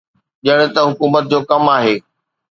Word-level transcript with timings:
ڄڻ 0.45 0.59
ته 0.73 0.81
حڪومت 0.89 1.23
جو 1.31 1.39
ڪم 1.49 1.63
آهي. 1.75 1.95